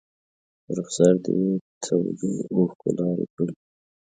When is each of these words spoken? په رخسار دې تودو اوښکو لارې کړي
په 0.63 0.69
رخسار 0.77 1.13
دې 1.25 1.39
تودو 1.83 2.31
اوښکو 2.55 2.87
لارې 2.99 3.25
کړي 3.35 3.55